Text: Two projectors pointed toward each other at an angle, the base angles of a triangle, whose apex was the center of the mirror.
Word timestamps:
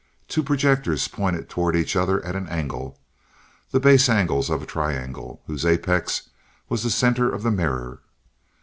Two 0.27 0.41
projectors 0.41 1.07
pointed 1.07 1.47
toward 1.47 1.75
each 1.75 1.95
other 1.95 2.25
at 2.25 2.35
an 2.35 2.47
angle, 2.49 2.97
the 3.69 3.79
base 3.79 4.09
angles 4.09 4.49
of 4.49 4.63
a 4.63 4.65
triangle, 4.65 5.43
whose 5.45 5.63
apex 5.63 6.29
was 6.69 6.81
the 6.81 6.89
center 6.89 7.31
of 7.31 7.43
the 7.43 7.51
mirror. 7.51 7.99